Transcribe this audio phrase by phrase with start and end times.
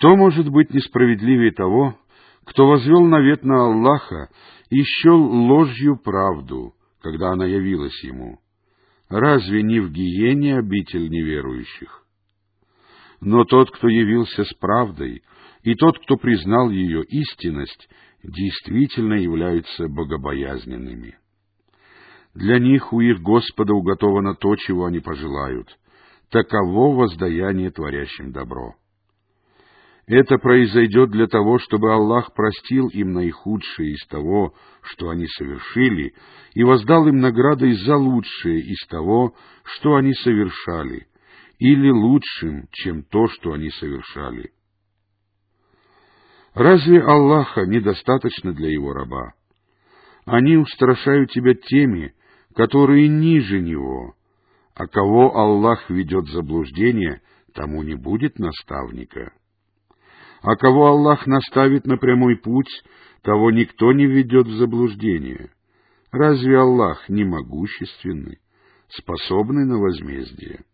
[0.00, 1.94] Кто может быть несправедливее того,
[2.46, 4.30] кто возвел навет на Аллаха
[4.70, 8.38] и счел ложью правду, когда она явилась ему?
[9.10, 12.02] Разве не в гиене обитель неверующих?
[13.20, 15.22] Но тот, кто явился с правдой,
[15.64, 17.86] и тот, кто признал ее истинность,
[18.22, 21.18] действительно являются богобоязненными.
[22.32, 25.68] Для них у их Господа уготовано то, чего они пожелают.
[26.30, 28.79] Таково воздаяние творящим добро.
[30.10, 36.14] Это произойдет для того, чтобы Аллах простил им наихудшее из того, что они совершили,
[36.52, 41.06] и воздал им наградой за лучшее из того, что они совершали,
[41.60, 44.50] или лучшим, чем то, что они совершали.
[46.54, 49.34] Разве Аллаха недостаточно для его раба?
[50.24, 52.14] Они устрашают тебя теми,
[52.56, 54.16] которые ниже него,
[54.74, 57.22] а кого Аллах ведет в заблуждение,
[57.54, 59.34] тому не будет наставника.
[60.42, 62.82] А кого Аллах наставит на прямой путь,
[63.22, 65.50] того никто не ведет в заблуждение.
[66.10, 68.38] Разве Аллах не могущественный,
[68.88, 70.64] способный на возмездие?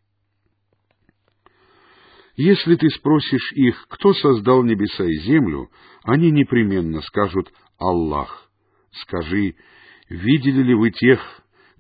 [2.36, 5.70] Если ты спросишь их, кто создал небеса и землю,
[6.04, 8.50] они непременно скажут «Аллах».
[8.92, 9.56] Скажи,
[10.08, 11.20] видели ли вы тех,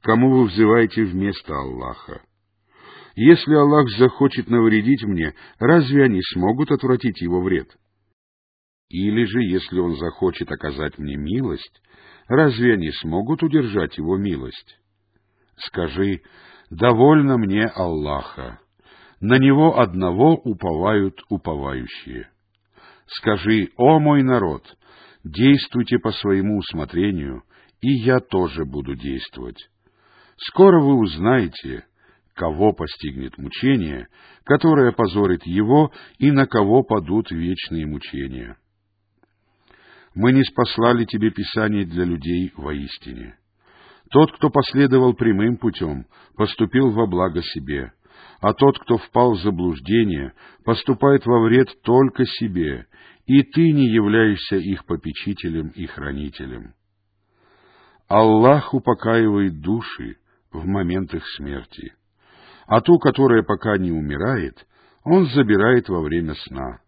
[0.02, 2.22] кому вы взываете вместо Аллаха?
[3.14, 7.76] Если Аллах захочет навредить мне, разве они смогут отвратить его вред?
[8.88, 11.82] Или же, если Он захочет оказать мне милость,
[12.28, 14.78] разве они смогут удержать его милость?
[15.56, 16.22] Скажи,
[16.70, 18.60] довольно мне Аллаха
[19.20, 22.28] на него одного уповают уповающие.
[23.06, 24.62] Скажи, о мой народ,
[25.24, 27.42] действуйте по своему усмотрению,
[27.80, 29.68] и я тоже буду действовать.
[30.36, 31.86] Скоро вы узнаете,
[32.34, 34.08] кого постигнет мучение,
[34.44, 38.56] которое позорит его, и на кого падут вечные мучения.
[40.16, 43.38] Мы не спаслали тебе Писание для людей воистине.
[44.10, 46.06] Тот, кто последовал прямым путем,
[46.36, 47.92] поступил во благо себе—
[48.40, 50.32] а тот, кто впал в заблуждение,
[50.64, 52.86] поступает во вред только себе,
[53.26, 56.74] и ты не являешься их попечителем и хранителем.
[58.08, 60.16] Аллах упокаивает души
[60.52, 61.94] в момент их смерти,
[62.66, 64.66] а ту, которая пока не умирает,
[65.04, 66.80] Он забирает во время сна.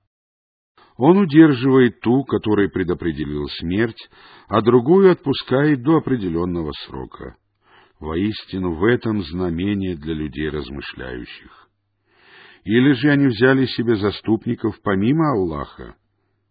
[0.98, 4.10] Он удерживает ту, которой предопределил смерть,
[4.48, 7.36] а другую отпускает до определенного срока.
[8.00, 11.68] Воистину, в этом знамение для людей размышляющих.
[12.64, 15.94] Или же они взяли себе заступников помимо Аллаха?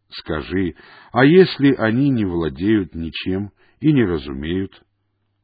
[0.10, 0.76] Скажи,
[1.12, 4.82] а если они не владеют ничем и не разумеют?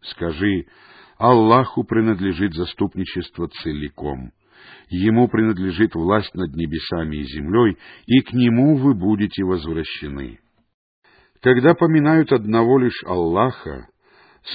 [0.02, 0.68] Скажи,
[1.18, 4.32] Аллаху принадлежит заступничество целиком.
[4.90, 10.40] Ему принадлежит власть над небесами и землей, и к Нему вы будете возвращены.
[11.42, 13.88] Когда поминают одного лишь Аллаха,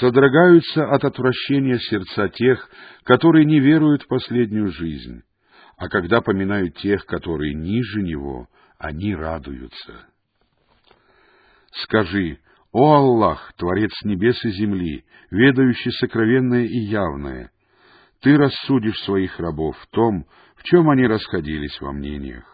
[0.00, 2.69] содрогаются от отвращения сердца тех,
[3.04, 5.22] которые не веруют в последнюю жизнь,
[5.76, 8.48] а когда поминают тех, которые ниже него,
[8.78, 10.06] они радуются.
[11.82, 12.38] Скажи,
[12.72, 17.50] «О Аллах, Творец небес и земли, ведающий сокровенное и явное,
[18.21, 20.25] Ты рассудишь своих рабов в том,
[20.56, 22.45] в чем они расходились во мнениях.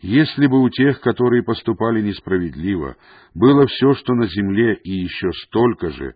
[0.00, 2.96] Если бы у тех, которые поступали несправедливо,
[3.34, 6.14] было все, что на земле, и еще столько же,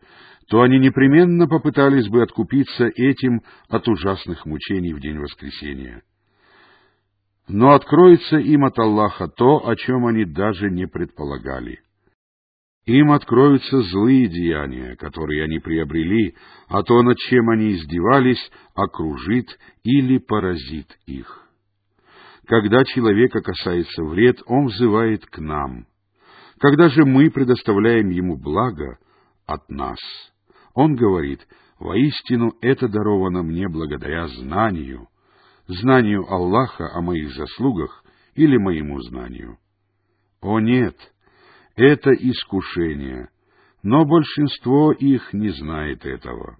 [0.48, 6.02] то они непременно попытались бы откупиться этим от ужасных мучений в день воскресения.
[7.48, 11.80] Но откроется им от Аллаха то, о чем они даже не предполагали.
[12.90, 16.34] Им откроются злые деяния, которые они приобрели,
[16.66, 19.46] а то, над чем они издевались, окружит
[19.84, 21.48] или поразит их.
[22.48, 25.86] Когда человека касается вред, он взывает к нам.
[26.58, 28.98] Когда же мы предоставляем ему благо
[29.46, 29.98] от нас,
[30.74, 31.46] он говорит,
[31.78, 35.06] воистину это даровано мне благодаря знанию,
[35.68, 38.02] знанию Аллаха о моих заслугах
[38.34, 39.58] или моему знанию.
[40.40, 40.96] О нет,
[41.80, 43.28] это искушение,
[43.82, 46.58] но большинство их не знает этого.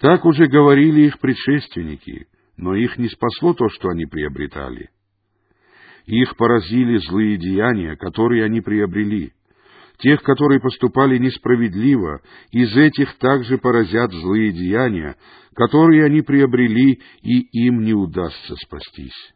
[0.00, 4.90] Так уже говорили их предшественники, но их не спасло то, что они приобретали.
[6.06, 9.32] Их поразили злые деяния, которые они приобрели.
[9.98, 15.16] Тех, которые поступали несправедливо, из этих также поразят злые деяния,
[15.54, 19.32] которые они приобрели, и им не удастся спастись.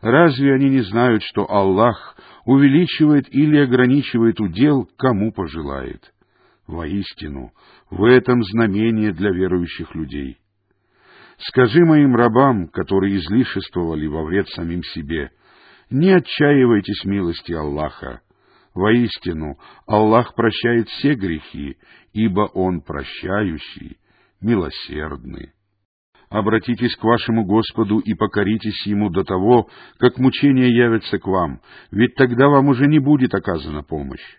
[0.00, 6.12] Разве они не знают, что Аллах увеличивает или ограничивает удел, кому пожелает?
[6.66, 7.52] Воистину,
[7.90, 10.38] в этом знамение для верующих людей—
[11.38, 15.30] Скажи моим рабам, которые излишествовали во вред самим себе,
[15.90, 18.20] Не отчаивайтесь милости Аллаха.
[18.74, 19.56] Воистину,
[19.86, 21.76] Аллах прощает все грехи,
[22.12, 23.98] ибо Он прощающий,
[24.40, 25.52] милосердный.
[26.28, 29.68] Обратитесь к вашему Господу и покоритесь Ему до того,
[29.98, 31.60] как мучения явятся к вам,
[31.92, 34.36] ведь тогда вам уже не будет оказана помощь.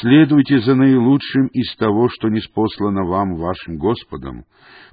[0.00, 4.44] Следуйте за наилучшим из того, что неспослано вам вашим Господом,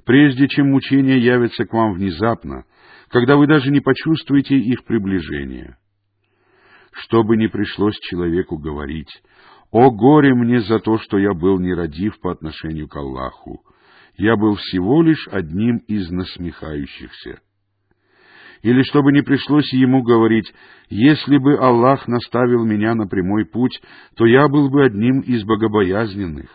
[0.04, 2.64] прежде чем мучения явятся к вам внезапно,
[3.08, 5.76] когда вы даже не почувствуете их приближения.
[6.92, 9.10] Чтобы не пришлось человеку говорить,
[9.70, 13.60] «О горе мне за то, что я был нерадив по отношению к Аллаху!
[14.16, 17.40] Я был всего лишь одним из насмехающихся»
[18.62, 20.52] или чтобы не пришлось ему говорить,
[20.88, 23.80] «Если бы Аллах наставил меня на прямой путь,
[24.16, 26.48] то я был бы одним из богобоязненных».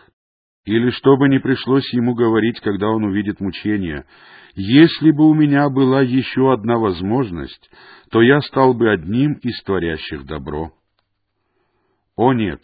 [0.64, 4.04] Или чтобы не пришлось ему говорить, когда он увидит мучения,
[4.54, 7.70] «Если бы у меня была еще одна возможность,
[8.10, 10.70] то я стал бы одним из творящих добро».
[12.14, 12.62] О нет!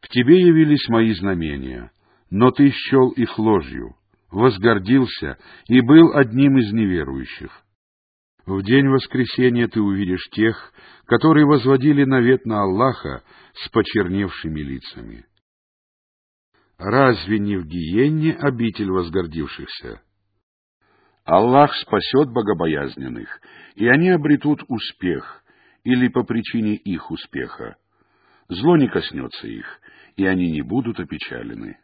[0.00, 1.90] К тебе явились мои знамения,
[2.34, 3.94] но ты счел их ложью,
[4.32, 5.38] возгордился
[5.68, 7.62] и был одним из неверующих.
[8.44, 10.72] В день воскресения ты увидишь тех,
[11.06, 13.22] которые возводили навет на Аллаха
[13.52, 15.26] с почерневшими лицами.
[16.76, 20.02] Разве не в гиенне обитель возгордившихся?
[21.24, 23.28] Аллах спасет богобоязненных,
[23.76, 25.44] и они обретут успех,
[25.84, 27.76] или по причине их успеха.
[28.48, 29.80] Зло не коснется их,
[30.16, 31.78] и они не будут опечалены.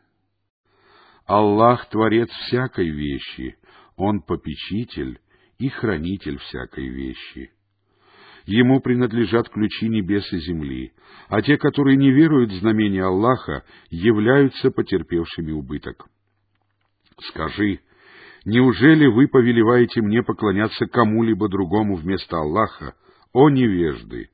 [1.30, 3.56] Аллах— творец всякой вещи,
[3.94, 5.20] Он— попечитель,
[5.60, 7.52] и хранитель всякой вещи.
[8.46, 10.92] Ему принадлежат ключи небес и земли,
[11.28, 16.08] а те, которые не веруют в знамения Аллаха, являются потерпевшими убыток.
[17.28, 17.78] Скажи,
[18.44, 22.96] неужели вы повелеваете мне поклоняться кому-либо другому вместо Аллаха,
[23.32, 24.30] о невежды?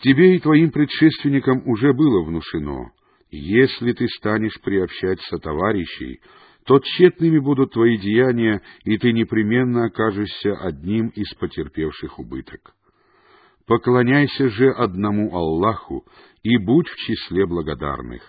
[0.00, 2.90] Тебе и твоим предшественникам уже было внушено,
[3.36, 6.20] если ты станешь приобщать сотоварищей,
[6.66, 12.74] то тщетными будут твои деяния, и ты непременно окажешься одним из потерпевших убыток.
[13.66, 16.04] Поклоняйся же одному Аллаху
[16.42, 18.22] и будь в числе благодарных.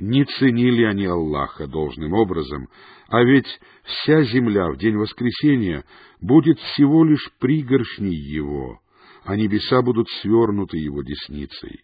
[0.00, 2.68] Не ценили они Аллаха должным образом,
[3.08, 3.46] а ведь
[3.84, 5.84] вся земля в день воскресения
[6.20, 8.80] будет всего лишь пригоршней Его,
[9.24, 11.82] а небеса будут свернуты Его десницей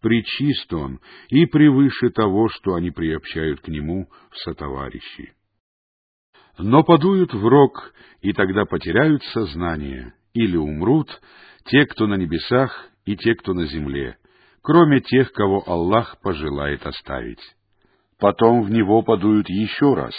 [0.00, 5.34] причист он и превыше того, что они приобщают к нему сотоварищи.
[6.58, 11.08] Но подуют в рог, и тогда потеряют сознание, или умрут
[11.66, 14.18] те, кто на небесах, и те, кто на земле,
[14.62, 17.40] кроме тех, кого Аллах пожелает оставить.
[18.18, 20.14] Потом в него подуют еще раз,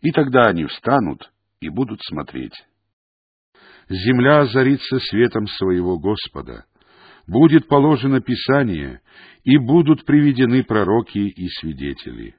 [0.00, 1.30] и тогда они встанут
[1.60, 2.54] и будут смотреть.
[3.88, 6.64] Земля озарится светом своего Господа—
[7.26, 9.00] будет положено Писание,
[9.44, 12.34] и будут приведены пророки и свидетели.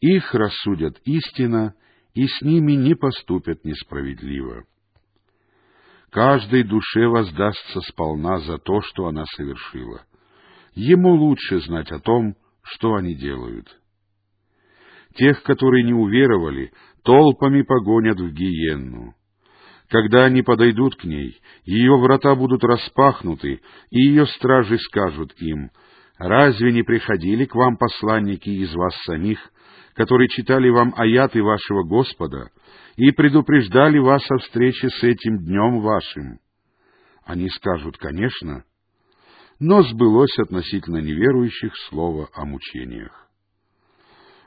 [0.00, 1.74] Их рассудят истина,
[2.14, 4.64] и с ними не поступят несправедливо.
[6.10, 10.02] Каждой душе воздастся сполна за то, что она совершила.
[10.74, 13.68] Ему лучше знать о том, что они делают.
[15.16, 16.72] Тех, которые не уверовали,
[17.02, 19.14] толпами погонят в гиенну.
[19.88, 23.60] Когда они подойдут к ней, ее врата будут распахнуты,
[23.90, 25.70] и ее стражи скажут им,
[26.18, 29.38] «Разве не приходили к вам посланники из вас самих,
[29.94, 32.50] которые читали вам аяты вашего Господа
[32.96, 36.38] и предупреждали вас о встрече с этим днем вашим?»
[37.24, 38.64] Они скажут, «Конечно»,
[39.60, 43.28] но сбылось относительно неверующих слово о мучениях.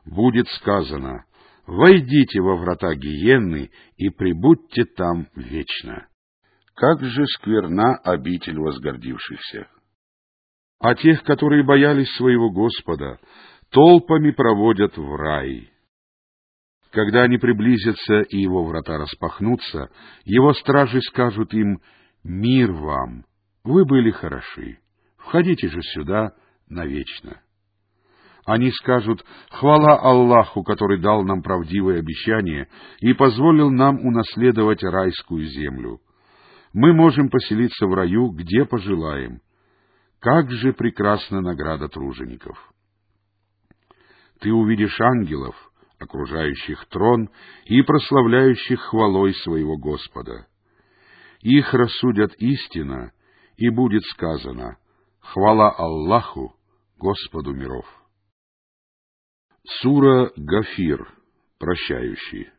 [0.06, 1.26] Будет сказано,
[1.72, 6.08] войдите во врата гиенны и прибудьте там вечно.
[6.76, 9.68] Как же скверна обитель возгордившихся!
[10.80, 13.20] А тех, которые боялись своего Господа,
[13.70, 15.72] толпами проводят в рай.
[16.92, 19.90] Когда они приблизятся и его врата распахнутся,
[20.26, 21.80] его стражи скажут им
[22.24, 23.26] «Мир вам!
[23.64, 24.80] Вы были хороши!
[25.18, 26.34] Входите же сюда
[26.68, 27.42] навечно!»
[28.46, 32.68] Они скажут «Хвала Аллаху, который дал нам правдивое обещание
[33.00, 36.00] и позволил нам унаследовать райскую землю.
[36.74, 39.42] Мы можем поселиться в раю, где пожелаем.
[40.20, 42.58] Как же прекрасна награда тружеников!»
[44.40, 45.56] Ты увидишь ангелов,
[46.00, 47.30] окружающих трон
[47.66, 50.48] и прославляющих хвалой своего Господа.
[51.42, 53.12] Их рассудят истина,
[53.58, 54.78] и будет сказано
[55.20, 56.56] «Хвала Аллаху,
[56.98, 58.01] Господу миров».
[59.64, 61.08] Сура Гафир,
[61.60, 62.50] прощающий.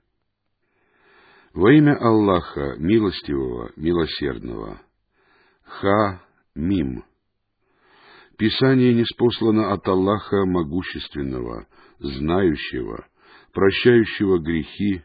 [1.52, 4.80] Во имя Аллаха, милостивого, милосердного.
[5.64, 7.04] Ха-Мим.
[8.38, 11.66] Писание неспослано от Аллаха Могущественного,
[11.98, 13.06] Знающего,
[13.52, 15.02] Прощающего грехи,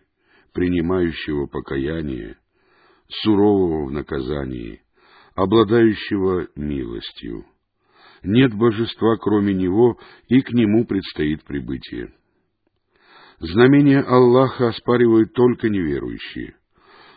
[0.54, 2.38] Принимающего покаяние,
[3.10, 4.82] Сурового в наказании,
[5.36, 7.46] Обладающего милостью.
[8.24, 9.98] Нет божества, кроме Него,
[10.28, 12.14] и к Нему предстоит прибытие.
[13.40, 16.56] Знамения Аллаха оспаривают только неверующие.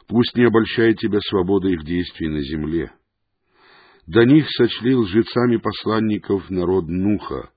[0.07, 2.93] Пусть не обольщает тебя свобода их действий на земле.
[4.07, 7.51] До них сочли лжецами посланников народ Нуха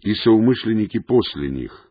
[0.00, 1.86] и соумышленники после них.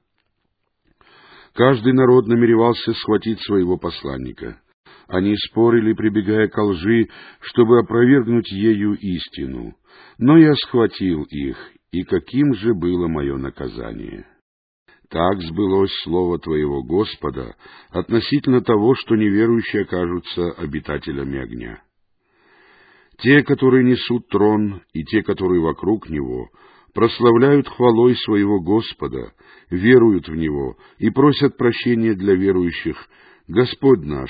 [1.54, 4.62] Каждый народ намеревался схватить своего посланника.
[5.08, 7.08] Они спорили, прибегая к лжи,
[7.42, 9.76] чтобы опровергнуть ею истину.
[10.18, 11.58] Но я схватил их,
[11.92, 14.26] и каким же было мое наказание?»
[15.10, 17.56] Так сбылось слово Твоего Господа
[17.90, 21.82] относительно того, что неверующие окажутся обитателями огня.
[23.18, 26.50] Те, которые несут трон, и те, которые вокруг него,
[26.94, 29.34] прославляют хвалой своего Господа,
[29.72, 32.98] веруют в Него и просят прощения для верующих.
[33.48, 34.30] Господь наш,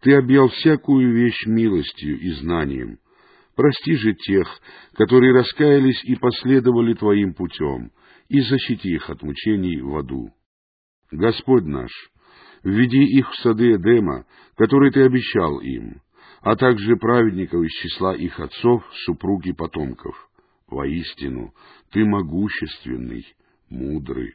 [0.00, 2.98] Ты объял всякую вещь милостью и знанием.
[3.56, 4.48] Прости же тех,
[4.94, 7.92] которые раскаялись и последовали Твоим путем,
[8.28, 10.32] и защити их от мучений в аду.
[11.12, 11.90] Господь наш,
[12.64, 16.00] введи их в сады Эдема, которые Ты обещал им,
[16.40, 20.16] а также праведников из числа их отцов, супруг и потомков.
[20.66, 21.54] Воистину,
[21.92, 23.24] Ты могущественный,
[23.70, 24.34] мудрый.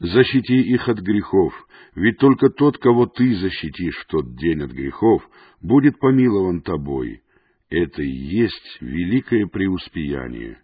[0.00, 1.54] Защити их от грехов,
[1.94, 5.22] ведь только тот, кого Ты защитишь в тот день от грехов,
[5.60, 7.22] будет помилован Тобой.
[7.70, 10.60] Это и есть великое преуспеяние.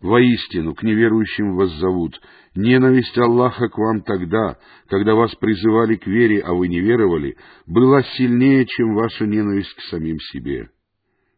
[0.00, 2.20] Воистину, к неверующим вас зовут.
[2.56, 8.02] Ненависть Аллаха к вам тогда, когда вас призывали к вере, а вы не веровали, была
[8.02, 10.70] сильнее, чем ваша ненависть к самим себе.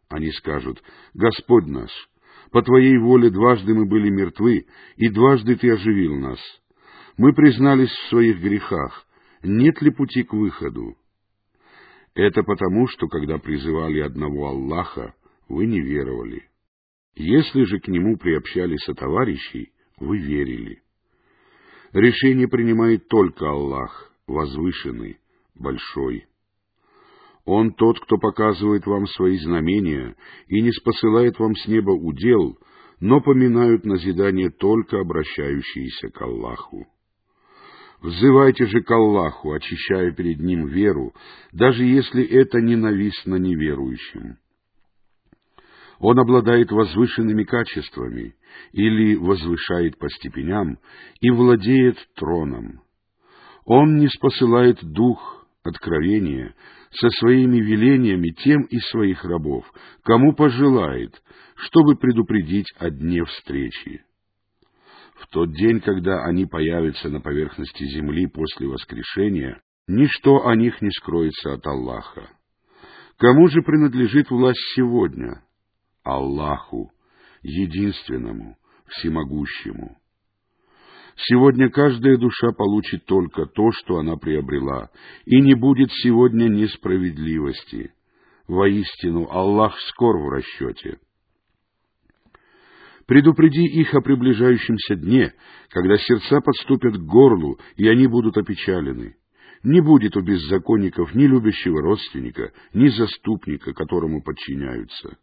[0.08, 1.90] Они скажут, Господь наш,
[2.50, 4.66] по Твоей воле дважды мы были мертвы,
[4.96, 6.38] и дважды Ты оживил нас.
[7.18, 9.06] Мы признались в своих грехах.
[9.42, 10.96] Нет ли пути к выходу?
[12.14, 15.14] Это потому, что когда призывали одного Аллаха,
[15.48, 16.48] вы не веровали.
[17.16, 20.82] Если же к нему приобщали сотоварищей, вы верили.
[21.92, 25.18] Решение принимает только Аллах, возвышенный,
[25.54, 26.26] большой.
[27.44, 30.16] Он тот, кто показывает вам свои знамения
[30.48, 32.58] и не спосылает вам с неба удел,
[33.00, 36.86] но поминают назидание только обращающиеся к Аллаху.
[38.04, 41.14] Взывайте же к Аллаху, очищая перед Ним веру,
[41.52, 44.36] даже если это ненавистно неверующим.
[46.00, 48.36] Он обладает возвышенными качествами
[48.72, 50.78] или возвышает по степеням
[51.22, 52.82] и владеет троном.
[53.64, 56.54] Он не спосылает дух откровения
[56.90, 59.64] со своими велениями тем из своих рабов,
[60.02, 61.22] кому пожелает,
[61.54, 64.04] чтобы предупредить о дне встречи.
[65.14, 70.90] В тот день, когда они появятся на поверхности земли после воскрешения, ничто о них не
[70.90, 72.30] скроется от Аллаха.
[73.18, 75.42] Кому же принадлежит власть сегодня?
[76.02, 76.90] Аллаху,
[77.42, 78.56] единственному,
[78.88, 79.96] всемогущему.
[81.16, 84.90] Сегодня каждая душа получит только то, что она приобрела,
[85.24, 87.92] и не будет сегодня несправедливости.
[88.48, 90.98] Воистину, Аллах скор в расчете.
[93.06, 95.34] Предупреди их о приближающемся дне,
[95.68, 99.16] когда сердца подступят к горлу, и они будут опечалены.
[99.62, 105.18] Не будет у беззаконников ни любящего родственника, ни заступника, которому подчиняются.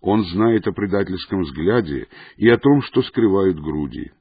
[0.00, 4.12] Он знает о предательском взгляде и о том, что скрывают груди.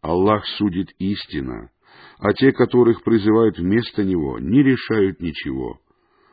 [0.00, 1.70] Аллах судит истинно,
[2.18, 5.80] а те, которых призывают вместо Него, не решают ничего.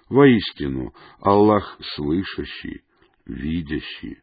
[0.10, 2.82] Воистину, Аллах слышащий,
[3.26, 4.18] видящий.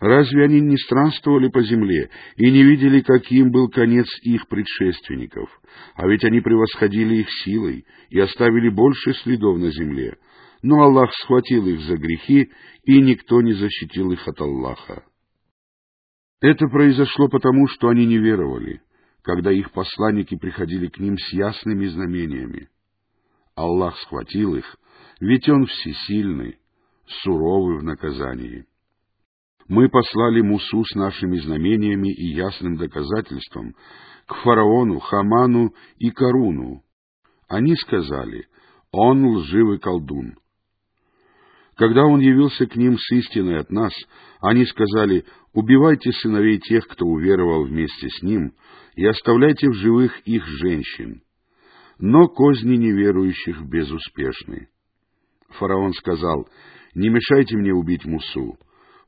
[0.00, 5.48] Разве они не странствовали по земле и не видели, каким был конец их предшественников?
[5.94, 10.16] А ведь они превосходили их силой и оставили больше следов на земле,
[10.62, 12.50] но Аллах схватил их за грехи,
[12.84, 15.04] и никто не защитил их от Аллаха.
[16.42, 18.82] Это произошло потому, что они не веровали,
[19.22, 22.68] когда их посланники приходили к ним с ясными знамениями.
[23.54, 24.76] Аллах схватил их,
[25.20, 26.58] ведь Он всесильный,
[27.22, 28.66] суровый в наказании.
[29.68, 33.74] Мы послали Мусу с нашими знамениями и ясным доказательством
[34.26, 36.82] к фараону, Хаману и Каруну.
[37.48, 38.46] Они сказали,
[38.92, 40.36] он лживый колдун.
[41.76, 43.92] Когда он явился к ним с истиной от нас,
[44.40, 48.52] они сказали, «Убивайте сыновей тех, кто уверовал вместе с ним,
[48.94, 51.22] и оставляйте в живых их женщин».
[51.98, 54.68] но козни неверующих безуспешны.
[55.58, 56.46] Фараон сказал,
[56.94, 58.58] «Не мешайте мне убить Мусу.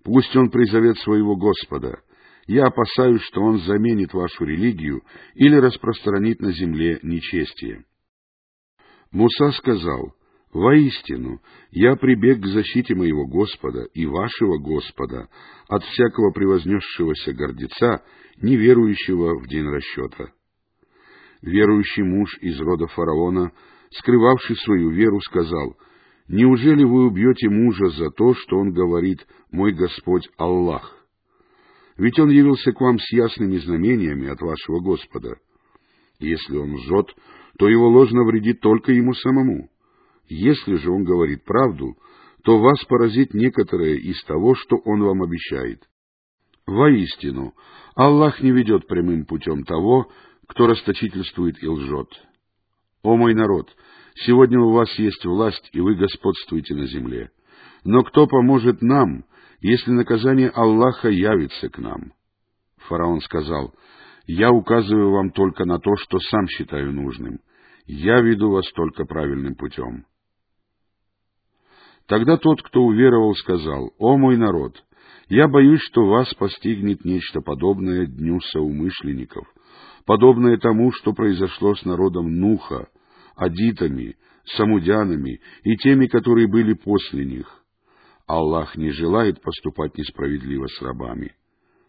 [0.08, 2.00] Пусть он призовет своего Господа.
[2.46, 5.02] Я опасаюсь, что он заменит вашу религию
[5.34, 7.84] или распространит на земле нечестие».
[9.12, 10.14] Муса сказал,
[10.50, 15.28] «Воистину, я прибег к защите моего Господа и вашего Господа
[15.68, 18.02] от всякого превознесшегося гордеца,
[18.40, 20.32] неверующего в день расчета».
[21.42, 23.52] Верующий муж из рода фараона,
[23.90, 25.76] скрывавший свою веру, сказал,
[26.28, 30.94] «Неужели вы убьете мужа за то, что он говорит «Мой Господь Аллах»?
[31.96, 35.36] Ведь он явился к вам с ясными знамениями от вашего Господа.
[36.18, 37.14] Если он лжет,
[37.58, 39.70] то его ложь навредит только ему самому.
[40.28, 41.96] Если же он говорит правду,
[42.44, 45.82] то вас поразит некоторое из того, что он вам обещает.
[46.66, 47.54] Воистину,
[47.94, 50.10] Аллах не ведет прямым путем того,
[50.46, 52.08] кто расточительствует и лжет.
[53.02, 53.74] О мой народ,
[54.26, 57.30] сегодня у вас есть власть, и вы господствуете на земле.
[57.84, 59.24] Но кто поможет нам,
[59.60, 62.12] если наказание Аллаха явится к нам?
[62.88, 63.74] Фараон сказал,
[64.26, 67.40] я указываю вам только на то, что сам считаю нужным.
[67.86, 70.04] Я веду вас только правильным путем.
[72.06, 74.82] Тогда тот, кто уверовал, сказал, «О мой народ,
[75.28, 79.46] я боюсь, что вас постигнет нечто подобное дню соумышленников,
[80.06, 82.88] подобное тому, что произошло с народом Нуха,
[83.38, 84.16] адитами,
[84.56, 87.46] самудянами и теми, которые были после них.
[88.26, 91.34] Аллах не желает поступать несправедливо с рабами.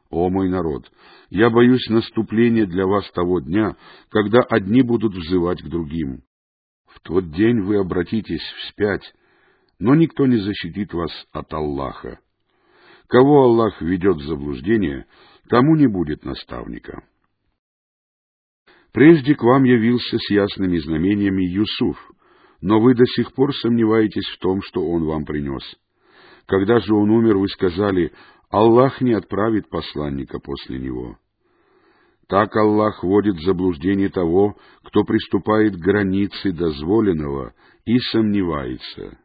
[0.09, 0.89] О мой народ,
[1.29, 3.75] я боюсь наступления для вас того дня,
[4.09, 6.23] когда одни будут взывать к другим.
[6.87, 9.13] В тот день вы обратитесь вспять,
[9.79, 12.19] но никто не защитит вас от Аллаха.
[13.07, 15.05] Кого Аллах ведет в заблуждение,
[15.49, 17.03] тому не будет наставника.
[18.91, 21.97] Прежде к вам явился с ясными знамениями Юсуф,
[22.61, 25.63] но вы до сих пор сомневаетесь в том, что он вам принес.
[26.47, 28.11] Когда же он умер, вы сказали,
[28.49, 31.17] Аллах не отправит посланника после него.
[32.27, 37.53] Так Аллах вводит в заблуждение того, кто приступает к границе дозволенного
[37.85, 39.19] и сомневается.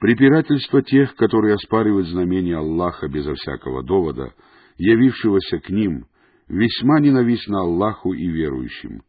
[0.00, 4.34] Препирательство тех, которые оспаривают знамения Аллаха безо всякого довода,
[4.76, 6.06] явившегося к ним,
[6.54, 9.02] весьма ненавистно Аллаху и верующим.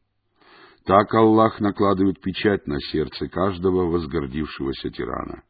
[0.85, 5.43] Так Аллах накладывает печать на сердце каждого возгордившегося тирана.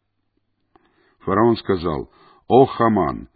[1.19, 2.12] Фараон сказал,
[2.47, 3.29] «О, Хаман,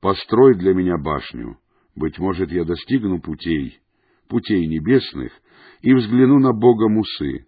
[0.00, 1.58] построй для меня башню,
[1.96, 3.80] быть может, я достигну путей,
[4.28, 5.32] путей небесных,
[5.80, 7.46] и взгляну на Бога Мусы.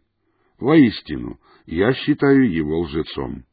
[0.58, 3.44] Воистину, я считаю его лжецом».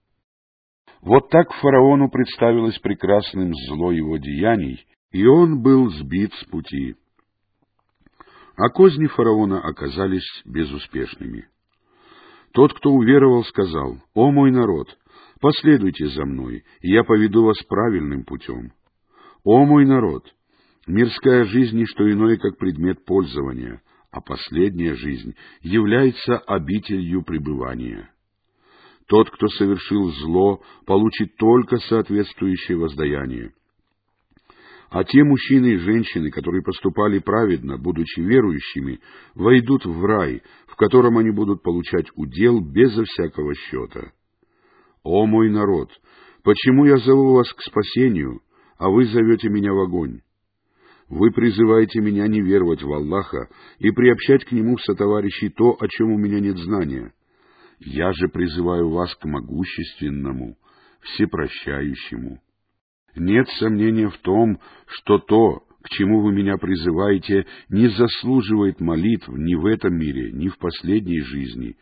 [1.02, 6.96] Вот так фараону представилось прекрасным зло его деяний, и он был сбит с пути.
[8.56, 11.48] А козни фараона оказались безуспешными.
[12.54, 14.88] Тот, кто уверовал, сказал, «О мой народ,
[15.40, 18.74] последуйте за мной, и я поведу вас правильным путем.
[19.44, 20.26] О мой народ,
[20.88, 28.12] мирская жизнь не что иное, как предмет пользования, а последняя жизнь является обителью пребывания».
[29.08, 33.54] Тот, кто совершил зло, получит только соответствующее воздаяние.
[34.90, 39.00] А те мужчины и женщины, которые поступали праведно, будучи верующими,
[39.36, 44.12] войдут в рай, в котором они будут получать удел безо всякого счета.
[45.04, 45.92] О мой народ,
[46.44, 48.42] почему я зову вас к спасению,
[48.78, 50.22] а вы зовете меня в огонь?
[51.08, 53.48] Вы призываете меня не веровать в Аллаха
[53.78, 57.14] и приобщать к Нему в сотоварищей то, о чем у меня нет знания.
[57.80, 60.58] Я же призываю вас к могущественному,
[61.02, 62.40] всепрощающему.
[63.16, 69.56] Нет сомнения в том, что то, к чему вы меня призываете, не заслуживает молитв ни
[69.56, 71.76] в этом мире, ни в последней жизни,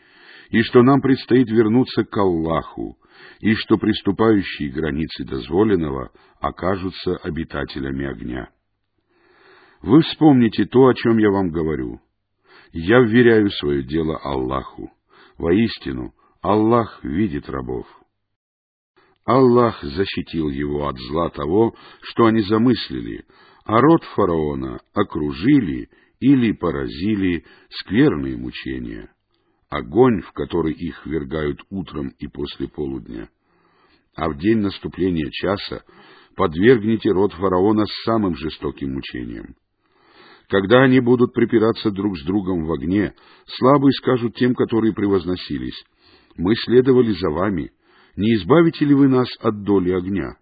[0.50, 2.98] и что нам предстоит вернуться к Аллаху,
[3.42, 8.50] и что приступающие границы дозволенного окажутся обитателями огня.
[9.82, 12.00] Вы вспомните то, о чем я вам говорю.
[12.72, 14.92] Я вверяю свое дело Аллаху.
[15.38, 17.88] Воистину, Аллах видит рабов.
[19.28, 23.26] Аллах защитил его от зла того, что они замыслили,
[23.66, 25.90] а род фараона окружили
[26.22, 29.12] или поразили скверные мучения,
[29.70, 33.30] огонь, в который их вергают утром и после полудня.
[34.16, 35.84] А в день наступления часа
[36.38, 39.56] подвергните род фараона самым жестоким мучениям.
[40.48, 43.14] Когда они будут припираться друг с другом в огне,
[43.58, 45.84] слабые скажут тем, которые превозносились,
[46.38, 47.72] «Мы следовали за вами,
[48.18, 50.38] не избавите ли вы нас от доли огня?»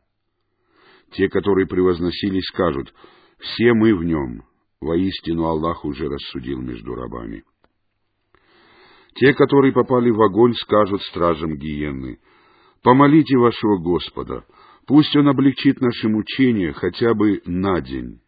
[1.11, 2.93] Те, которые превозносились, скажут,
[3.39, 4.43] «Все мы в нем».
[4.81, 7.43] Воистину Аллах уже рассудил между рабами.
[9.15, 12.19] Те, которые попали в огонь, скажут стражам гиенны,
[12.83, 14.45] «Помолите вашего Господа,
[14.85, 18.19] пусть Он облегчит наши мучения хотя бы на день».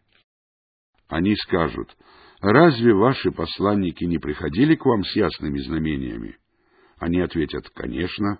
[1.09, 1.95] Они скажут,
[2.39, 6.37] «Разве ваши посланники не приходили к вам с ясными знамениями?»
[6.97, 8.39] Они ответят, «Конечно».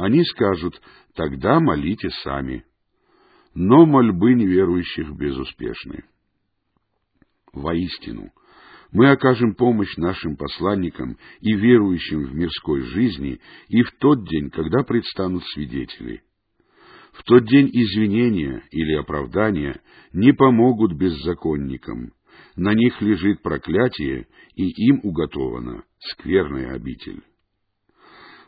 [0.00, 0.80] Они скажут,
[1.14, 2.64] «Тогда молите сами».
[3.52, 6.04] Но мольбы неверующих безуспешны.
[7.52, 8.30] Воистину,
[8.92, 14.84] мы окажем помощь нашим посланникам и верующим в мирской жизни и в тот день, когда
[14.84, 16.22] предстанут свидетели.
[17.12, 19.82] В тот день извинения или оправдания
[20.14, 22.12] не помогут беззаконникам.
[22.56, 27.22] На них лежит проклятие, и им уготована скверная обитель.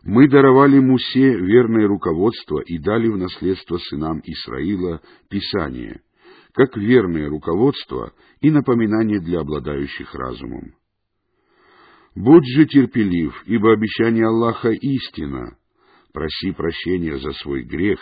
[0.04, 6.00] Мы даровали Мусе верное руководство и дали в наследство сынам Исраила Писание—
[6.52, 10.74] как верное руководство и напоминание для обладающих разумом.
[12.14, 15.56] Будь же терпелив, ибо обещание Аллаха истина.
[16.12, 17.98] Проси прощения за свой грех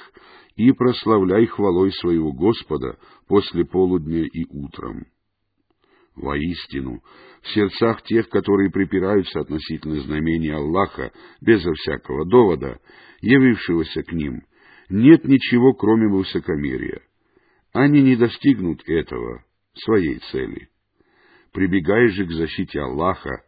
[0.56, 5.06] и прославляй хвалой своего Господа после полудня и утром.
[6.20, 7.02] Воистину,
[7.42, 12.78] в сердцах тех, которые припираются относительно знамения Аллаха безо всякого довода,
[13.22, 14.42] явившегося к ним,
[14.90, 17.00] нет ничего, кроме высокомерия.
[17.72, 20.68] Они не достигнут этого, своей цели.
[21.52, 23.42] Прибегая же к защите Аллаха,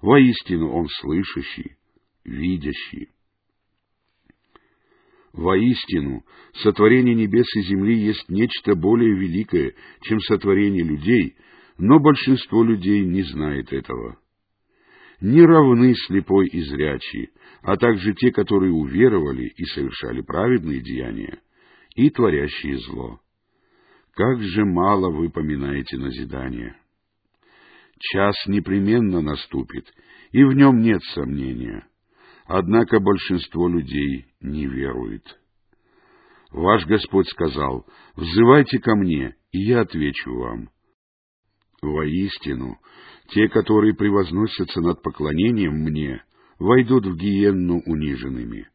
[0.00, 1.76] воистину Он слышащий,
[2.24, 3.10] видящий.
[5.32, 11.36] Воистину, сотворение небес и земли есть нечто более великое, чем сотворение людей,
[11.78, 14.18] но большинство людей не знает этого.
[15.20, 17.30] Не равны слепой и зрячий,
[17.62, 21.40] а также те, которые уверовали и совершали праведные деяния,
[21.94, 23.20] и творящие зло.
[24.12, 26.76] Как же мало вы поминаете назидание!
[27.98, 29.86] Час непременно наступит,
[30.32, 31.86] и в нем нет сомнения.
[32.46, 35.24] Однако большинство людей не верует.
[36.50, 40.70] Ваш Господь сказал, «Взывайте ко мне, и я отвечу вам».
[41.82, 42.78] Воистину,
[43.28, 46.22] те, которые превозносятся над поклонением мне,
[46.58, 48.68] войдут в гиенну униженными.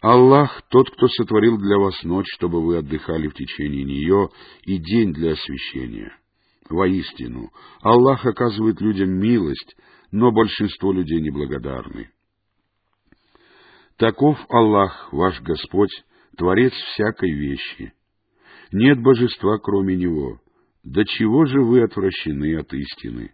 [0.00, 4.30] Аллах— тот, кто сотворил для вас ночь, чтобы вы отдыхали в течение нее,
[4.64, 6.12] и день для освящения.
[6.68, 7.50] Воистину,
[7.82, 9.76] Аллах оказывает людям милость,
[10.10, 12.10] но большинство людей неблагодарны.
[13.96, 15.92] Таков Аллах, ваш Господь,
[16.36, 17.92] Творец всякой вещи.
[18.72, 20.41] Нет божества, кроме Него.
[20.84, 23.32] До чего же вы отвращены от истины?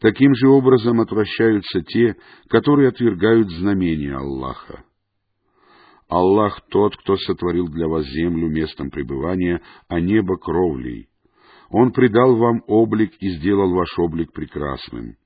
[0.00, 2.16] Таким же образом отвращаются те,
[2.48, 4.84] которые отвергают знамения Аллаха.
[6.08, 11.08] Аллах тот, кто сотворил для вас землю местом пребывания, а небо кровлей.
[11.70, 15.16] Он придал вам облик и сделал ваш облик прекрасным.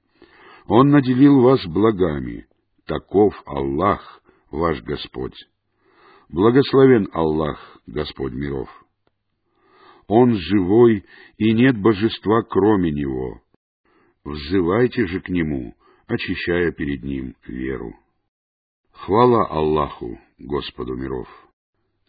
[0.67, 2.47] Он наделил вас благами.
[2.87, 5.37] Таков Аллах, ваш Господь.
[6.29, 8.69] Благословен Аллах, Господь миров.
[10.09, 11.05] Он живой,
[11.37, 13.43] и нет божества, кроме Него.
[14.25, 15.75] Взывайте же к Нему,
[16.07, 17.95] очищая перед Ним веру.
[18.91, 21.29] Хвала Аллаху, Господу миров.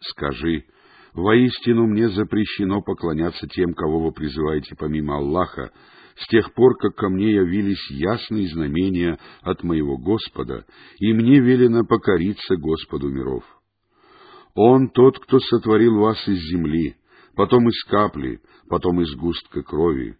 [0.00, 0.64] Скажи,
[1.12, 5.70] воистину мне запрещено поклоняться тем, кого вы призываете помимо Аллаха,
[6.16, 10.64] с тех пор, как ко мне явились ясные знамения от моего Господа,
[10.98, 13.44] и мне велено покориться Господу миров.
[14.54, 16.96] Он тот, кто сотворил вас из земли,
[17.34, 20.16] потом из капли, потом из густка крови,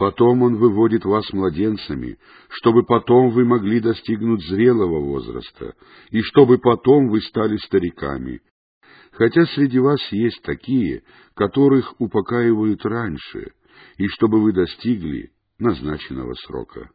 [0.00, 5.74] Потом Он выводит вас младенцами, чтобы потом вы могли достигнуть зрелого возраста,
[6.10, 8.40] и чтобы потом вы стали стариками.
[9.12, 11.02] Хотя среди вас есть такие,
[11.34, 13.52] которых упокаивают раньше,
[13.98, 16.88] и чтобы вы достигли назначенного срока.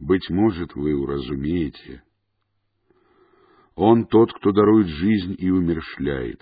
[0.00, 2.02] Быть может, вы уразумеете.
[3.76, 6.40] Он тот, кто дарует жизнь и умершляет.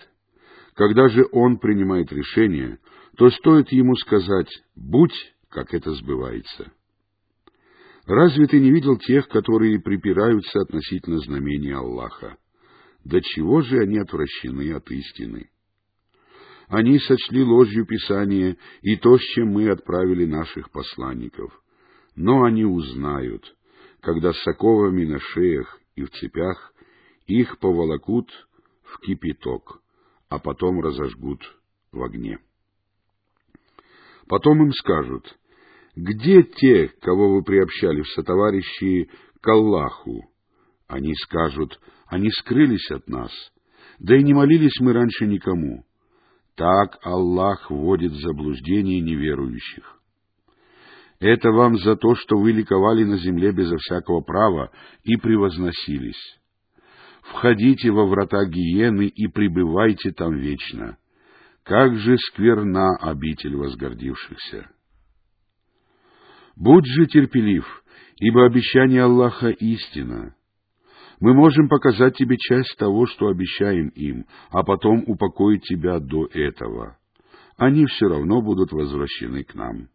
[0.75, 2.79] Когда же он принимает решение,
[3.17, 5.15] то стоит ему сказать «будь»,
[5.49, 6.73] как это сбывается.
[8.07, 12.37] Разве ты не видел тех, которые припираются относительно знамения Аллаха?
[13.05, 15.49] До чего же они отвращены от истины?
[16.67, 21.53] Они сочли ложью Писание и то, с чем мы отправили наших посланников.
[22.17, 23.45] Но они узнают,
[24.01, 26.75] когда с оковами на шеях и в цепях
[27.27, 28.29] их поволокут
[28.83, 29.84] в кипяток,
[30.35, 31.41] а потом разожгут
[31.93, 32.39] в огне.
[34.29, 35.39] Потом им скажут,
[35.95, 40.25] где те, кого вы приобщали в сотоварищи к Аллаху?
[40.89, 43.31] Они скажут, они скрылись от нас,
[44.01, 45.85] да и не молились мы раньше никому.
[46.57, 50.01] Так Аллах вводит в заблуждение неверующих.
[51.21, 54.73] Это вам за то, что вы ликовали на земле безо всякого права
[55.05, 56.39] и превозносились.
[57.31, 60.99] Входите во врата гиены и пребывайте там вечно.
[61.63, 64.71] Как же скверна обитель возгордившихся!
[66.57, 67.67] Будь же терпелив,
[68.17, 70.37] ибо обещание Аллаха истина.
[71.19, 76.99] Мы можем показать тебе часть того, что обещаем им, а потом упокоить тебя до этого.
[77.57, 79.89] Они все равно будут возвращены к нам.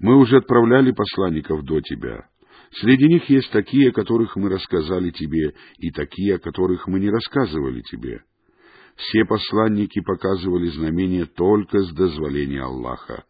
[0.00, 2.28] Мы уже отправляли посланников до тебя.
[2.72, 7.10] Среди них есть такие, о которых мы рассказали тебе, и такие, о которых мы не
[7.10, 8.22] рассказывали тебе.
[8.96, 13.24] Все посланники показывали знамения только с дозволения Аллаха.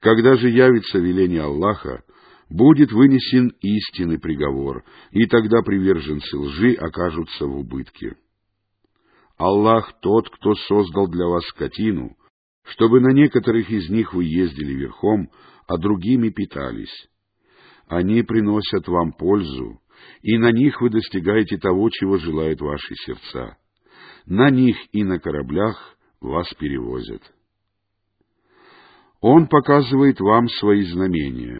[0.00, 2.02] Когда же явится веление Аллаха,
[2.48, 8.16] будет вынесен истинный приговор, и тогда приверженцы лжи окажутся в убытке.
[9.36, 12.16] Аллах тот, кто создал для вас скотину,
[12.64, 15.30] чтобы на некоторых из них вы ездили верхом,
[15.66, 17.08] а другими питались.
[17.88, 19.80] Они приносят вам пользу,
[20.22, 23.56] и на них вы достигаете того, чего желают ваши сердца.
[24.26, 27.22] На них и на кораблях вас перевозят.
[29.20, 31.58] Он показывает вам свои знамения.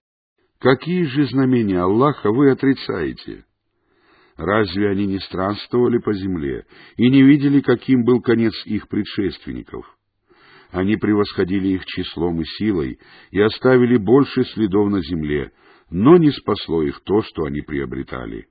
[0.58, 3.44] Какие же знамения Аллаха вы отрицаете?
[4.36, 9.86] Разве они не странствовали по земле и не видели, каким был конец их предшественников?
[10.70, 12.98] Они превосходили их числом и силой
[13.30, 15.52] и оставили больше следов на земле,
[15.90, 18.46] но не спасло их то, что они приобретали.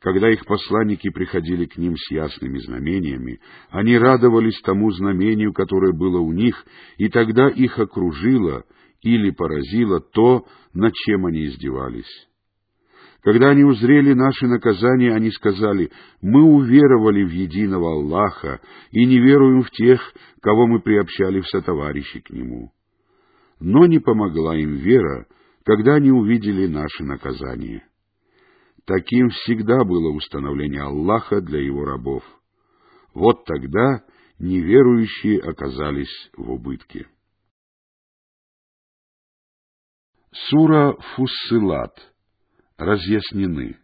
[0.00, 6.20] Когда их посланники приходили к ним с ясными знамениями, они радовались тому знамению, которое было
[6.20, 6.64] у них,
[6.96, 8.64] и тогда их окружило
[9.02, 12.28] или поразило то, над чем они издевались.
[13.22, 15.90] Когда они узрели наши наказания, они сказали,
[16.22, 18.60] «Мы уверовали в единого Аллаха
[18.92, 20.00] и не веруем в тех,
[20.40, 22.72] кого мы приобщали в сотоварищи к Нему».
[23.60, 25.26] Но не помогла им вера,
[25.64, 27.86] когда они увидели наши наказания.
[28.86, 32.24] Таким всегда было установление Аллаха для его рабов.
[33.14, 34.04] Вот тогда
[34.38, 37.06] неверующие оказались в убытке.
[40.32, 41.94] Сура Фуссилат.
[42.76, 43.78] Разъяснены.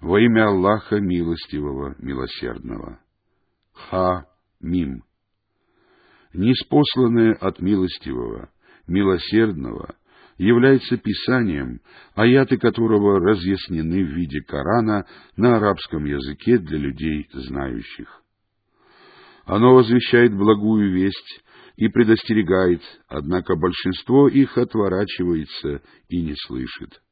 [0.00, 3.00] Во имя Аллаха Милостивого, Милосердного.
[3.72, 5.02] Ха-Мим.
[6.32, 8.50] Неспосланное от Милостивого,
[8.86, 9.96] Милосердного,
[10.40, 11.80] является Писанием,
[12.14, 15.04] аяты которого разъяснены в виде Корана
[15.36, 18.22] на арабском языке для людей знающих.
[19.44, 21.44] Оно возвещает благую весть
[21.76, 27.02] и предостерегает, однако большинство их отворачивается и не слышит.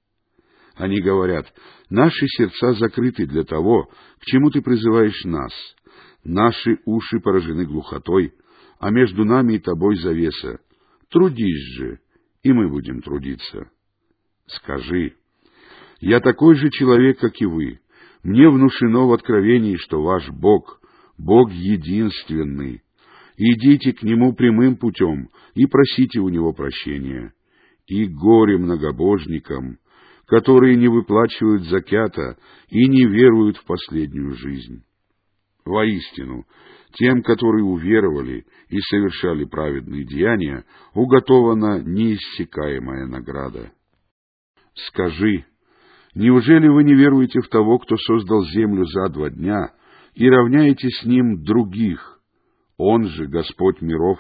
[0.77, 1.53] Они говорят,
[1.91, 5.53] наши сердца закрыты для того, к чему ты призываешь нас,
[6.25, 8.33] наши уши поражены глухотой,
[8.81, 10.61] а между нами и тобой завеса.
[11.11, 11.99] Трудись же,
[12.43, 13.71] и мы будем трудиться.
[14.47, 15.15] Скажи,
[16.01, 17.81] я такой же человек, как и вы.
[18.23, 20.81] Мне внушено в откровении, что ваш Бог,
[21.17, 22.83] Бог единственный.
[23.37, 27.33] Идите к Нему прямым путем и просите у Него прощения.
[27.87, 29.79] И горе многобожникам,
[30.27, 32.37] которые не выплачивают закята
[32.69, 34.85] и не веруют в последнюю жизнь.
[35.65, 36.45] Воистину,
[36.99, 43.71] тем, которые уверовали и совершали праведные деяния, уготована неиссякаемая награда.
[44.89, 45.45] Скажи,
[46.15, 49.73] неужели вы не веруете в того, кто создал землю за два дня,
[50.15, 52.21] и равняете с ним других?
[52.77, 54.19] Он же Господь миров.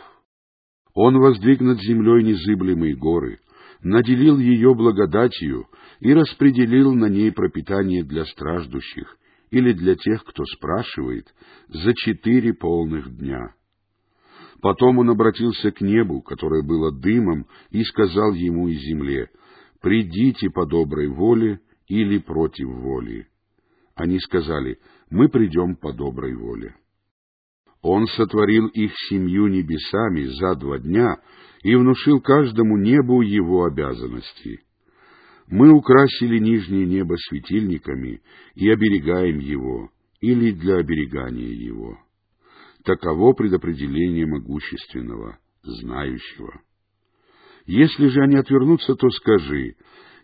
[0.94, 3.40] Он воздвиг над землей незыблемые горы,
[3.82, 5.66] наделил ее благодатью
[5.98, 9.16] и распределил на ней пропитание для страждущих—
[9.50, 11.32] или для тех, кто спрашивает,
[11.68, 13.54] за четыре полных дня.
[14.60, 19.28] Потом он обратился к небу, которое было дымом, и сказал ему и земле,
[19.80, 23.28] «Придите по доброй воле или против воли».
[23.94, 24.78] Они сказали,
[25.10, 26.74] «Мы придем по доброй воле».
[27.80, 31.16] Он сотворил их семью небесами за два дня
[31.62, 34.62] и внушил каждому небу его обязанности—
[35.50, 38.20] мы украсили нижнее небо светильниками
[38.54, 41.98] и оберегаем его, или для оберегания его.
[42.84, 46.60] Таково предопределение могущественного, знающего.
[47.66, 49.76] Если же они отвернутся, то скажи,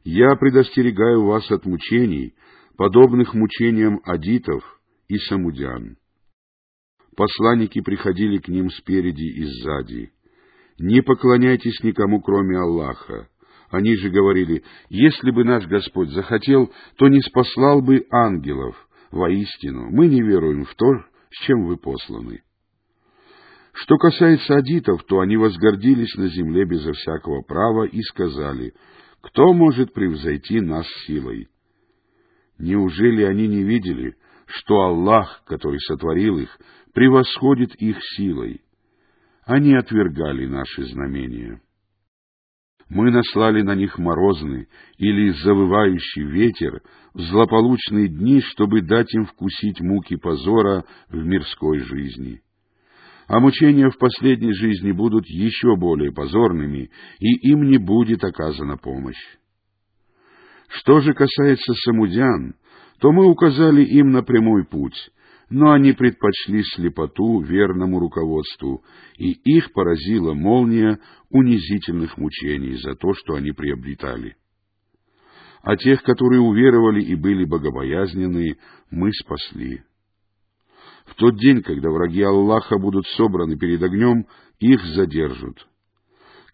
[0.04, 2.34] я предостерегаю вас от мучений,
[2.76, 4.62] подобных мучениям адитов
[5.08, 5.96] и самудян.
[7.16, 10.12] Посланники приходили к ним спереди и сзади.
[10.78, 13.28] Не поклоняйтесь никому, кроме Аллаха,
[13.74, 18.76] они же говорили, если бы наш Господь захотел, то не спаслал бы ангелов.
[19.10, 20.86] Воистину, мы не веруем в то,
[21.30, 22.42] с чем вы посланы.
[23.72, 28.74] Что касается адитов, то они возгордились на земле безо всякого права и сказали,
[29.20, 31.48] «Кто может превзойти нас силой?»
[32.58, 34.14] Неужели они не видели,
[34.46, 36.56] что Аллах, который сотворил их,
[36.92, 38.60] превосходит их силой?
[39.44, 41.60] Они отвергали наши знамения.
[42.88, 44.68] Мы наслали на них морозный
[44.98, 46.82] или завывающий ветер
[47.14, 52.40] в злополучные дни, чтобы дать им вкусить муки позора в мирской жизни.
[53.26, 59.38] А мучения в последней жизни будут еще более позорными, и им не будет оказана помощь.
[60.68, 62.54] Что же касается самудян,
[63.00, 65.10] то мы указали им на прямой путь,
[65.50, 68.82] но они предпочли слепоту верному руководству,
[69.18, 70.98] и их поразила молния
[71.30, 74.36] унизительных мучений за то, что они приобретали.
[75.62, 78.56] А тех, которые уверовали и были богобоязненные,
[78.90, 79.82] мы спасли.
[81.06, 84.26] В тот день, когда враги Аллаха будут собраны перед огнем,
[84.58, 85.66] их задержат.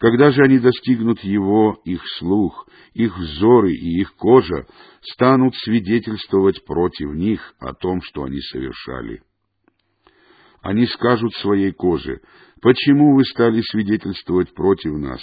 [0.01, 4.67] Когда же они достигнут его, их слух, их взоры и их кожа
[5.03, 9.23] станут свидетельствовать против них о том, что они совершали.
[10.63, 12.23] Они скажут своей коже,
[12.63, 15.21] почему вы стали свидетельствовать против нас?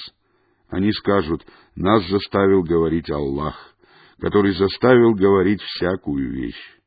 [0.70, 1.44] Они скажут,
[1.76, 3.74] нас заставил говорить Аллах,
[4.20, 6.78] который заставил говорить всякую вещь.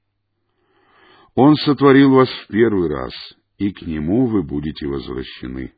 [1.35, 3.12] Он сотворил вас в первый раз,
[3.59, 5.72] и к нему вы будете возвращены.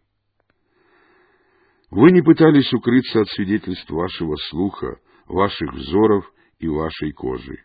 [1.92, 4.96] Вы не пытались укрыться от свидетельств вашего слуха,
[5.28, 6.24] ваших взоров
[6.58, 7.58] и вашей кожи.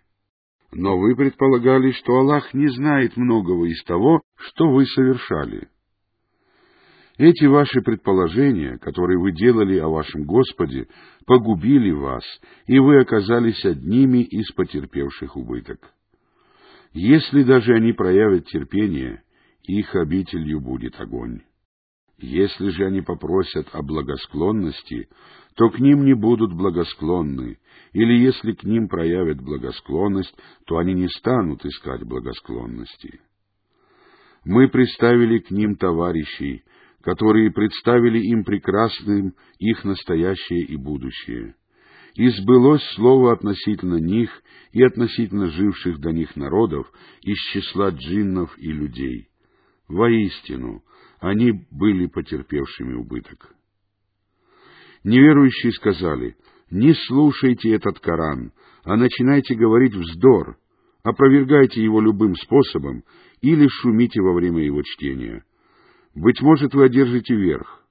[0.73, 5.69] Но вы предполагали, что Аллах не знает многого из того, что вы совершали.
[7.17, 10.89] Эти ваши предположения, которые вы делали о вашем Господе,
[11.25, 12.25] погубили вас,
[12.65, 15.79] и вы оказались одними из потерпевших убыток.
[16.91, 19.23] Если даже они проявят терпение,
[19.63, 21.43] их обителью будет огонь.
[22.19, 25.07] Если же они попросят о благосклонности,
[25.55, 27.57] то к ним не будут благосклонны,
[27.93, 33.19] или если к ним проявят благосклонность, то они не станут искать благосклонности.
[34.43, 36.63] Мы представили к ним товарищей,
[37.01, 41.55] которые представили им прекрасным их настоящее и будущее.
[42.15, 44.31] И сбылось слово относительно них
[44.71, 49.27] и относительно живших до них народов из числа джиннов и людей.
[49.87, 50.81] Воистину,
[51.19, 53.53] они были потерпевшими убыток.
[55.03, 56.35] Неверующие сказали,
[56.69, 58.51] не слушайте этот Коран,
[58.83, 60.57] а начинайте говорить вздор,
[61.03, 63.03] опровергайте его любым способом
[63.41, 65.43] или шумите во время его чтения.
[66.13, 67.83] Быть может, вы одержите верх.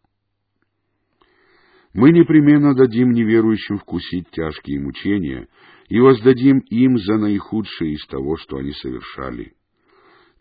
[1.94, 5.48] Мы непременно дадим неверующим вкусить тяжкие мучения
[5.88, 9.54] и воздадим им за наихудшее из того, что они совершали.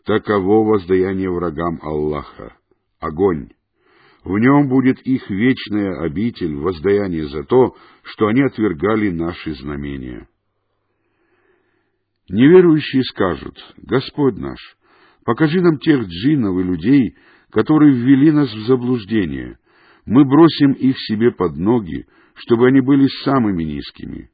[0.04, 2.56] Таково воздаяние врагам Аллаха
[3.00, 3.50] огонь.
[4.24, 10.28] В нем будет их вечная обитель, воздаяние за то, что они отвергали наши знамения.
[12.28, 14.58] Неверующие скажут, Господь наш,
[15.24, 17.16] покажи нам тех джиннов и людей,
[17.50, 19.58] которые ввели нас в заблуждение.
[20.04, 24.30] Мы бросим их себе под ноги, чтобы они были самыми низкими.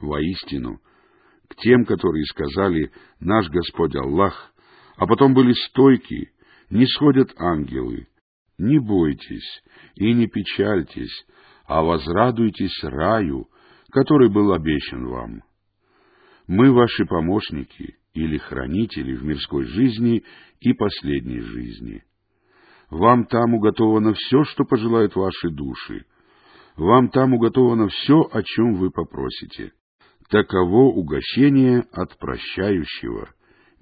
[0.00, 0.80] Воистину,
[1.48, 4.52] к тем, которые сказали «Наш Господь Аллах»,
[4.96, 6.30] а потом были стойки
[6.70, 8.06] не сходят ангелы.
[8.58, 9.62] Не бойтесь
[9.96, 11.26] и не печальтесь,
[11.66, 13.48] а возрадуйтесь раю,
[13.90, 15.42] который был обещан вам.
[16.46, 20.24] Мы ваши помощники или хранители в мирской жизни
[20.60, 22.02] и последней жизни.
[22.90, 26.04] Вам там уготовано все, что пожелают ваши души.
[26.76, 29.72] Вам там уготовано все, о чем вы попросите.
[30.28, 33.30] Таково угощение от прощающего,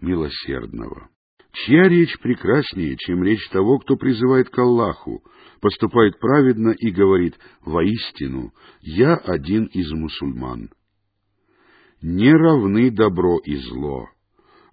[0.00, 1.08] милосердного.
[1.52, 5.22] Чья речь прекраснее, чем речь того, кто призывает к Аллаху,
[5.60, 10.70] поступает праведно и говорит «Воистину, я один из мусульман».
[12.00, 14.08] Не равны добро и зло.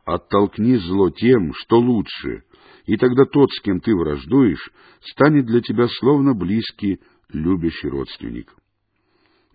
[0.06, 2.44] Оттолкни зло тем, что лучше,
[2.86, 4.70] и тогда тот, с кем ты враждуешь,
[5.02, 7.00] станет для тебя словно близкий,
[7.30, 8.54] любящий родственник.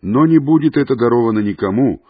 [0.02, 2.02] Но не будет это даровано никому,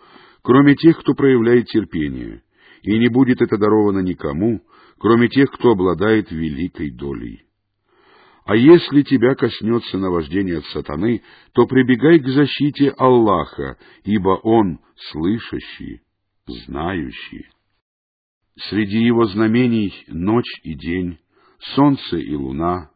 [0.43, 2.43] кроме тех, кто проявляет терпение,
[2.83, 4.63] и не будет это даровано никому,
[5.01, 7.43] кроме тех, кто обладает великой долей.
[8.45, 11.23] А если тебя коснется наваждение от сатаны,
[11.55, 14.79] то прибегай к защите Аллаха, ибо Он
[15.11, 16.03] слышащий,
[16.47, 17.47] знающий.
[18.69, 21.19] Среди его знамений ночь и день,
[21.75, 22.91] солнце и луна.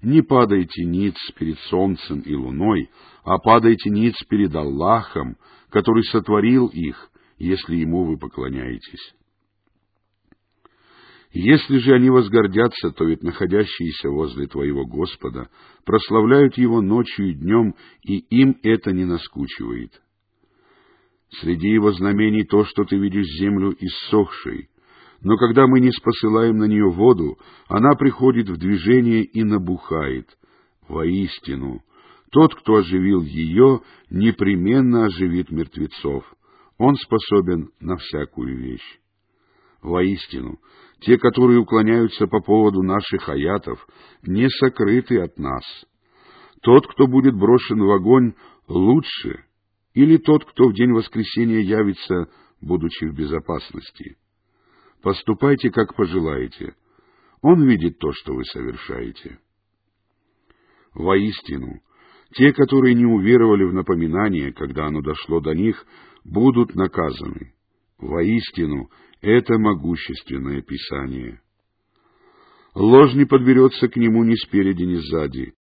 [0.00, 2.90] Не падайте ниц перед солнцем и луной,
[3.24, 5.36] а падайте ниц перед Аллахом,
[5.68, 9.14] который сотворил их, если ему вы поклоняетесь.
[11.32, 15.48] Если же они возгордятся, то ведь находящиеся возле твоего Господа
[15.84, 20.02] прославляют Его ночью и днем, и им это не наскучивает.
[21.40, 24.68] Среди его знамений то, что ты видишь землю иссохшей,
[25.22, 30.28] но когда мы не спосылаем на нее воду, она приходит в движение и набухает.
[30.88, 31.80] Воистину,
[32.30, 33.80] тот, кто оживил ее,
[34.10, 36.24] непременно оживит мертвецов.
[36.76, 38.98] Он способен на всякую вещь.
[39.82, 40.60] Воистину,
[41.00, 43.84] те, которые уклоняются по поводу наших аятов,
[44.22, 45.64] не сокрыты от нас.
[46.62, 48.34] Тот, кто будет брошен в огонь,
[48.68, 49.44] лучше,
[49.94, 52.28] или тот, кто в день воскресения явится,
[52.60, 54.16] будучи в безопасности.
[55.02, 56.76] Поступайте, как пожелаете.
[57.40, 59.40] Он видит то, что вы совершаете.
[60.94, 61.80] Воистину,
[62.34, 65.84] те, которые не уверовали в напоминание, когда оно дошло до них,
[66.24, 67.52] будут наказаны.
[67.98, 68.88] Воистину,
[69.22, 71.40] это могущественное Писание.
[72.74, 75.54] Ложь не подберется к нему ни спереди, ни сзади.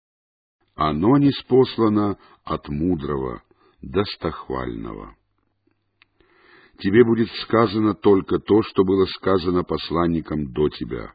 [0.75, 3.43] Оно не спослано от мудрого,
[3.81, 5.15] достохвального.
[6.79, 11.11] Тебе будет сказано только то, что было сказано посланникам до тебя.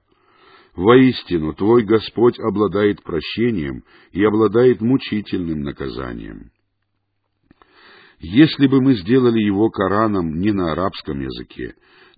[0.74, 6.50] Воистину, твой Господь обладает прощением и обладает мучительным наказанием.
[8.18, 11.74] Если бы мы сделали его Кораном не на арабском языке,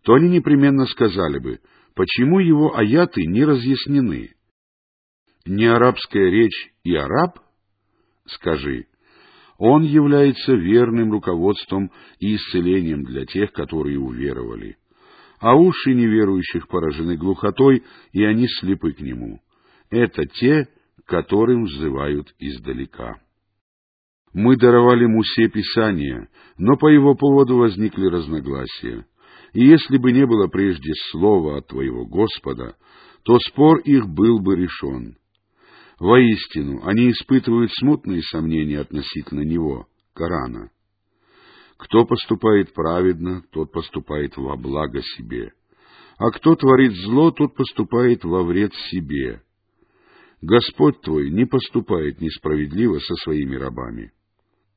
[0.07, 1.59] то они непременно сказали бы,
[1.97, 4.35] почему его аяты не разъяснены.
[5.45, 7.41] Не арабская речь и араб?
[8.27, 8.87] Скажи,
[9.59, 11.91] он является верным руководством
[12.21, 14.77] и исцелением для тех, которые уверовали.
[15.41, 17.83] А уши неверующих поражены глухотой,
[18.13, 19.41] и они слепы к нему.
[19.91, 20.69] Это те,
[21.05, 23.17] которым взывают издалека.
[24.33, 26.29] Мы даровали Мусе Писание,
[26.59, 29.05] но по его поводу возникли разногласия
[29.57, 32.77] и если бы не было прежде слова от твоего Господа,
[33.25, 35.17] то спор их был бы решен.
[35.99, 40.71] Воистину, они испытывают смутные сомнения относительно него, Корана.
[41.79, 45.53] Кто поступает праведно, тот поступает во благо себе,
[46.19, 49.41] а кто творит зло, тот поступает во вред себе.
[50.43, 54.13] Господь твой не поступает несправедливо со своими рабами.